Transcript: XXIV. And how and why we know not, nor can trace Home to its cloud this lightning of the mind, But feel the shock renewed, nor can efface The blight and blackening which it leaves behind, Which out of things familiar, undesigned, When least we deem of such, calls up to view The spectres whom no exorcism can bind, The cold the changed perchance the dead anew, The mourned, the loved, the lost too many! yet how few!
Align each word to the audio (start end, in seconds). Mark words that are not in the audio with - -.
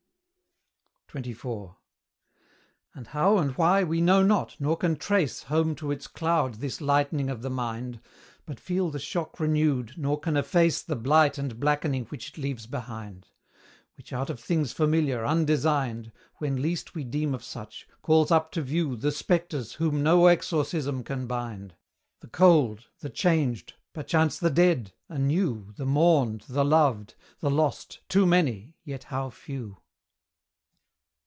XXIV. 1.13 1.75
And 2.95 3.07
how 3.07 3.37
and 3.37 3.51
why 3.57 3.83
we 3.83 3.99
know 3.99 4.23
not, 4.23 4.55
nor 4.61 4.77
can 4.77 4.95
trace 4.95 5.43
Home 5.43 5.75
to 5.75 5.91
its 5.91 6.07
cloud 6.07 6.53
this 6.61 6.79
lightning 6.79 7.29
of 7.29 7.41
the 7.41 7.49
mind, 7.49 7.99
But 8.45 8.61
feel 8.61 8.89
the 8.89 8.97
shock 8.97 9.37
renewed, 9.37 9.95
nor 9.97 10.17
can 10.17 10.37
efface 10.37 10.81
The 10.81 10.95
blight 10.95 11.37
and 11.37 11.59
blackening 11.59 12.05
which 12.05 12.29
it 12.29 12.37
leaves 12.37 12.65
behind, 12.65 13.27
Which 13.97 14.13
out 14.13 14.29
of 14.29 14.39
things 14.39 14.71
familiar, 14.71 15.25
undesigned, 15.25 16.13
When 16.37 16.61
least 16.61 16.95
we 16.95 17.03
deem 17.03 17.33
of 17.35 17.43
such, 17.43 17.89
calls 18.01 18.31
up 18.31 18.53
to 18.53 18.61
view 18.61 18.95
The 18.95 19.11
spectres 19.11 19.73
whom 19.73 20.01
no 20.01 20.27
exorcism 20.27 21.03
can 21.03 21.27
bind, 21.27 21.75
The 22.21 22.29
cold 22.29 22.85
the 23.01 23.09
changed 23.09 23.73
perchance 23.91 24.39
the 24.39 24.49
dead 24.49 24.93
anew, 25.09 25.73
The 25.75 25.85
mourned, 25.85 26.45
the 26.47 26.63
loved, 26.63 27.15
the 27.41 27.51
lost 27.51 27.99
too 28.07 28.25
many! 28.25 28.77
yet 28.85 29.03
how 29.03 29.29
few! 29.29 29.75